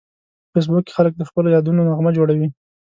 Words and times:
په 0.49 0.49
فېسبوک 0.53 0.83
کې 0.85 0.95
خلک 0.97 1.13
د 1.17 1.21
خپلو 1.29 1.47
یادونو 1.55 1.79
نغمه 1.89 2.11
جوړوي 2.17 2.47